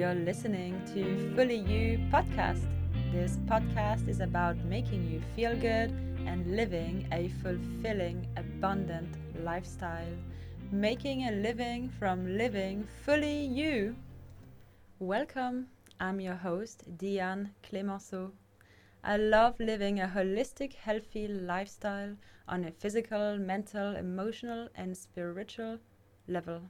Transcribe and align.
You're 0.00 0.14
listening 0.14 0.80
to 0.94 1.34
Fully 1.36 1.56
You 1.56 1.98
podcast. 2.10 2.64
This 3.12 3.36
podcast 3.44 4.08
is 4.08 4.20
about 4.20 4.56
making 4.64 5.10
you 5.10 5.20
feel 5.36 5.54
good 5.54 5.90
and 6.24 6.56
living 6.56 7.06
a 7.12 7.28
fulfilling, 7.42 8.26
abundant 8.38 9.14
lifestyle. 9.44 10.14
Making 10.72 11.28
a 11.28 11.32
living 11.32 11.90
from 11.98 12.38
living 12.38 12.88
fully 13.04 13.44
you. 13.44 13.94
Welcome. 15.00 15.66
I'm 16.00 16.18
your 16.18 16.36
host, 16.36 16.82
Diane 16.96 17.50
Clemenceau. 17.62 18.32
I 19.04 19.18
love 19.18 19.60
living 19.60 20.00
a 20.00 20.06
holistic, 20.06 20.72
healthy 20.72 21.28
lifestyle 21.28 22.16
on 22.48 22.64
a 22.64 22.70
physical, 22.70 23.36
mental, 23.36 23.96
emotional, 23.96 24.70
and 24.74 24.96
spiritual 24.96 25.78
level. 26.26 26.62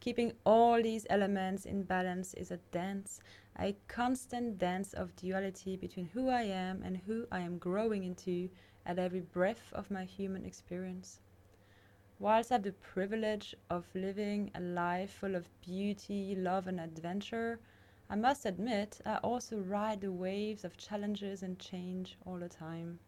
Keeping 0.00 0.32
all 0.44 0.82
these 0.82 1.06
elements 1.10 1.66
in 1.66 1.82
balance 1.82 2.34
is 2.34 2.50
a 2.50 2.58
dance, 2.70 3.20
a 3.58 3.76
constant 3.88 4.58
dance 4.58 4.92
of 4.92 5.16
duality 5.16 5.76
between 5.76 6.06
who 6.06 6.28
I 6.28 6.42
am 6.42 6.82
and 6.82 6.96
who 6.98 7.26
I 7.32 7.40
am 7.40 7.58
growing 7.58 8.04
into 8.04 8.50
at 8.84 8.98
every 8.98 9.20
breath 9.20 9.72
of 9.72 9.90
my 9.90 10.04
human 10.04 10.44
experience. 10.44 11.20
Whilst 12.18 12.50
I 12.50 12.54
have 12.54 12.62
the 12.62 12.72
privilege 12.72 13.54
of 13.68 13.84
living 13.94 14.50
a 14.54 14.60
life 14.60 15.10
full 15.10 15.34
of 15.34 15.48
beauty, 15.60 16.34
love, 16.34 16.66
and 16.66 16.80
adventure, 16.80 17.58
I 18.08 18.14
must 18.14 18.46
admit, 18.46 19.00
I 19.04 19.16
also 19.16 19.58
ride 19.58 20.00
the 20.00 20.12
waves 20.12 20.64
of 20.64 20.76
challenges 20.76 21.42
and 21.42 21.58
change 21.58 22.16
all 22.24 22.38
the 22.38 22.48
time. 22.48 23.00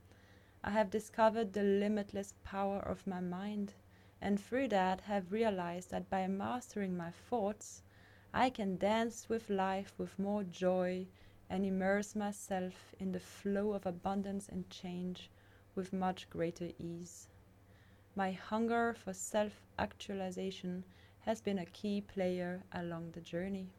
I 0.65 0.71
have 0.73 0.91
discovered 0.91 1.53
the 1.53 1.63
limitless 1.63 2.35
power 2.45 2.81
of 2.81 3.07
my 3.07 3.21
mind, 3.21 3.75
and 4.21 4.41
through 4.41 4.69
that 4.69 5.03
have 5.03 5.33
realized 5.33 5.91
that 5.91 6.11
by 6.11 6.27
mastering 6.27 6.97
my 6.97 7.11
thoughts, 7.11 7.83
I 8.35 8.51
can 8.51 8.77
dance 8.77 9.29
with 9.29 9.49
life 9.49 9.95
with 9.99 10.19
more 10.19 10.45
joy 10.45 11.07
and 11.49 11.65
immerse 11.65 12.15
myself 12.15 12.95
in 12.99 13.13
the 13.13 13.21
flow 13.21 13.73
of 13.73 13.87
abundance 13.87 14.49
and 14.49 14.69
change 14.69 15.31
with 15.75 15.93
much 15.93 16.29
greater 16.29 16.71
ease. 16.79 17.29
My 18.15 18.33
hunger 18.33 18.95
for 18.95 19.13
self 19.13 19.63
actualization 19.79 20.85
has 21.21 21.41
been 21.41 21.59
a 21.59 21.67
key 21.67 22.01
player 22.01 22.65
along 22.73 23.13
the 23.13 23.21
journey. 23.21 23.71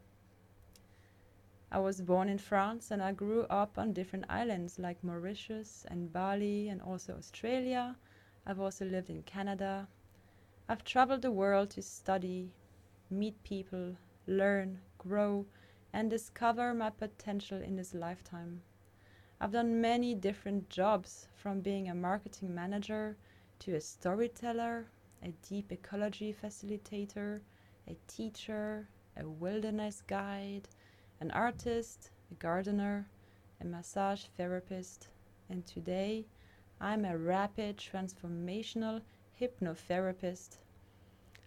I 1.70 1.78
was 1.78 2.00
born 2.00 2.28
in 2.28 2.38
France 2.38 2.90
and 2.90 3.00
I 3.02 3.12
grew 3.12 3.42
up 3.44 3.78
on 3.78 3.92
different 3.92 4.24
islands 4.28 4.78
like 4.78 5.04
Mauritius 5.04 5.86
and 5.88 6.12
Bali 6.12 6.68
and 6.68 6.82
also 6.82 7.14
Australia. 7.14 7.96
I've 8.46 8.58
also 8.58 8.84
lived 8.84 9.10
in 9.10 9.22
Canada. 9.22 9.86
I've 10.70 10.84
traveled 10.84 11.22
the 11.22 11.32
world 11.32 11.70
to 11.70 11.82
study, 11.82 12.52
meet 13.10 13.42
people, 13.42 13.96
learn, 14.28 14.78
grow, 14.98 15.46
and 15.92 16.08
discover 16.08 16.72
my 16.72 16.90
potential 16.90 17.60
in 17.60 17.74
this 17.74 17.92
lifetime. 17.92 18.62
I've 19.40 19.50
done 19.50 19.80
many 19.80 20.14
different 20.14 20.70
jobs 20.70 21.26
from 21.34 21.58
being 21.60 21.88
a 21.88 21.94
marketing 21.96 22.54
manager 22.54 23.16
to 23.58 23.74
a 23.74 23.80
storyteller, 23.80 24.86
a 25.24 25.32
deep 25.48 25.72
ecology 25.72 26.32
facilitator, 26.32 27.40
a 27.88 27.96
teacher, 28.06 28.86
a 29.16 29.28
wilderness 29.28 30.04
guide 30.06 30.68
an 31.18 31.32
artist, 31.32 32.10
a 32.30 32.34
gardener, 32.34 33.08
a 33.60 33.64
massage 33.64 34.26
therapist, 34.36 35.08
and 35.48 35.66
today 35.66 36.26
I'm 36.80 37.04
a 37.04 37.18
rapid 37.18 37.76
transformational 37.76 39.02
hypnotherapist. 39.40 40.58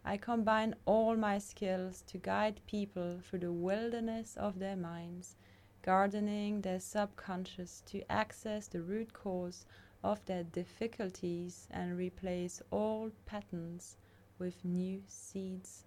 I 0.03 0.17
combine 0.17 0.75
all 0.85 1.15
my 1.15 1.37
skills 1.37 2.03
to 2.07 2.17
guide 2.17 2.59
people 2.65 3.19
through 3.23 3.39
the 3.39 3.51
wilderness 3.51 4.35
of 4.35 4.59
their 4.59 4.75
minds, 4.75 5.35
gardening 5.81 6.61
their 6.61 6.79
subconscious 6.79 7.81
to 7.87 8.11
access 8.11 8.67
the 8.67 8.81
root 8.81 9.13
cause 9.13 9.65
of 10.03 10.25
their 10.25 10.43
difficulties 10.43 11.67
and 11.71 11.95
replace 11.97 12.61
old 12.71 13.13
patterns 13.25 13.95
with 14.39 14.65
new 14.65 15.01
seeds. 15.07 15.85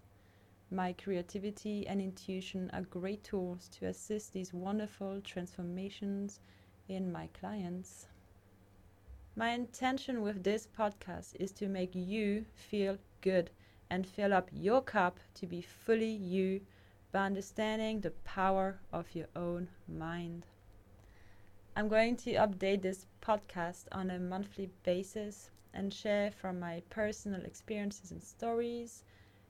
My 0.70 0.92
creativity 0.92 1.86
and 1.86 2.00
intuition 2.00 2.70
are 2.72 2.82
great 2.82 3.22
tools 3.22 3.68
to 3.78 3.86
assist 3.86 4.32
these 4.32 4.54
wonderful 4.54 5.20
transformations 5.20 6.40
in 6.88 7.12
my 7.12 7.28
clients. 7.38 8.06
My 9.38 9.50
intention 9.50 10.22
with 10.22 10.44
this 10.44 10.66
podcast 10.66 11.36
is 11.38 11.52
to 11.52 11.68
make 11.68 11.94
you 11.94 12.46
feel 12.54 12.96
good 13.20 13.50
and 13.90 14.06
fill 14.06 14.32
up 14.32 14.48
your 14.50 14.80
cup 14.80 15.20
to 15.34 15.46
be 15.46 15.60
fully 15.60 16.10
you 16.10 16.62
by 17.12 17.26
understanding 17.26 18.00
the 18.00 18.12
power 18.24 18.80
of 18.94 19.14
your 19.14 19.26
own 19.36 19.68
mind. 19.86 20.46
I'm 21.76 21.88
going 21.88 22.16
to 22.16 22.32
update 22.32 22.80
this 22.80 23.04
podcast 23.20 23.84
on 23.92 24.10
a 24.10 24.18
monthly 24.18 24.70
basis 24.84 25.50
and 25.74 25.92
share 25.92 26.30
from 26.30 26.58
my 26.58 26.82
personal 26.88 27.42
experiences 27.44 28.10
and 28.10 28.22
stories, 28.22 29.04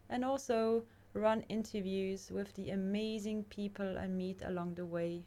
and 0.08 0.24
also 0.24 0.82
run 1.12 1.42
interviews 1.48 2.32
with 2.32 2.52
the 2.54 2.70
amazing 2.70 3.44
people 3.44 3.96
I 3.96 4.08
meet 4.08 4.42
along 4.42 4.74
the 4.74 4.84
way. 4.84 5.22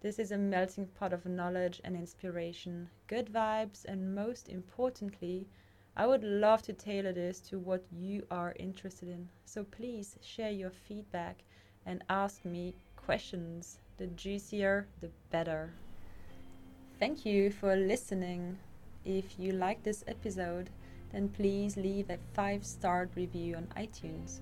This 0.00 0.18
is 0.18 0.32
a 0.32 0.38
melting 0.38 0.86
pot 0.98 1.12
of 1.12 1.26
knowledge 1.26 1.78
and 1.84 1.94
inspiration, 1.94 2.88
good 3.06 3.26
vibes, 3.26 3.84
and 3.84 4.14
most 4.14 4.48
importantly, 4.48 5.46
I 5.94 6.06
would 6.06 6.24
love 6.24 6.62
to 6.62 6.72
tailor 6.72 7.12
this 7.12 7.38
to 7.40 7.58
what 7.58 7.84
you 7.92 8.26
are 8.30 8.54
interested 8.58 9.10
in. 9.10 9.28
So 9.44 9.62
please 9.62 10.16
share 10.22 10.52
your 10.52 10.70
feedback 10.70 11.44
and 11.84 12.02
ask 12.08 12.46
me 12.46 12.74
questions. 12.96 13.78
The 13.98 14.06
juicier, 14.06 14.86
the 15.02 15.10
better. 15.30 15.74
Thank 16.98 17.26
you 17.26 17.50
for 17.50 17.76
listening. 17.76 18.56
If 19.04 19.38
you 19.38 19.52
like 19.52 19.82
this 19.82 20.02
episode, 20.08 20.70
then 21.12 21.28
please 21.28 21.76
leave 21.76 22.08
a 22.08 22.16
five 22.32 22.64
star 22.64 23.10
review 23.14 23.56
on 23.56 23.66
iTunes. 23.76 24.40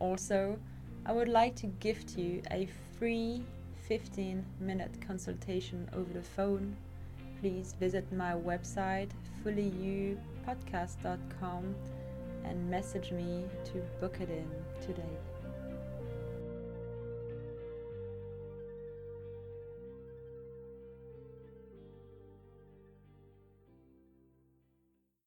Also, 0.00 0.58
I 1.06 1.12
would 1.12 1.28
like 1.28 1.54
to 1.56 1.66
gift 1.66 2.18
you 2.18 2.42
a 2.50 2.68
free 2.98 3.42
15 3.88 4.44
minute 4.60 4.94
consultation 5.06 5.88
over 5.92 6.12
the 6.12 6.22
phone. 6.22 6.76
Please 7.40 7.74
visit 7.78 8.10
my 8.12 8.32
website 8.32 9.10
fullyyoupodcast.com 9.44 11.74
and 12.44 12.70
message 12.70 13.12
me 13.12 13.44
to 13.64 13.82
book 14.00 14.18
it 14.20 14.30
in 14.30 14.48
today. 14.80 15.18